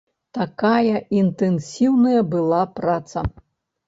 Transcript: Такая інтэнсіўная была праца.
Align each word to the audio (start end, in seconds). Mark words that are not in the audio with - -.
Такая 0.35 1.01
інтэнсіўная 1.17 2.21
была 2.31 2.63
праца. 2.81 3.25